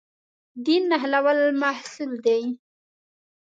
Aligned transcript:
دین 0.63 0.83
نښلولو 0.91 1.47
محصول 1.61 2.11
دی. 2.25 2.43